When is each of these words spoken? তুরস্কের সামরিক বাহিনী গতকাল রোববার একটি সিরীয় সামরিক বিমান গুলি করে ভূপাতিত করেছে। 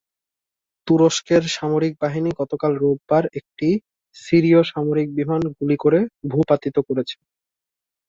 তুরস্কের 0.87 1.43
সামরিক 1.55 1.93
বাহিনী 2.01 2.29
গতকাল 2.39 2.71
রোববার 2.77 3.23
একটি 3.39 3.67
সিরীয় 4.15 4.61
সামরিক 4.71 5.07
বিমান 5.17 5.41
গুলি 5.57 5.77
করে 5.83 5.99
ভূপাতিত 6.31 6.75
করেছে। 6.87 7.17